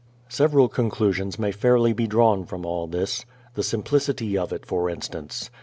[0.29, 3.23] Several conclusions may fairly be drawn from all this.
[3.53, 5.51] The simplicity of it, for instance.